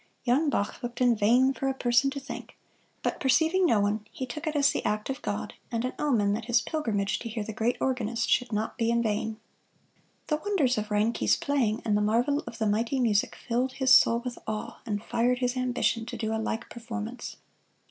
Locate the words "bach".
0.49-0.81